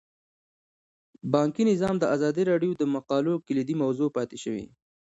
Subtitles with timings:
[1.33, 4.65] بانکي نظام د ازادي راډیو د مقالو کلیدي موضوع پاتې شوی.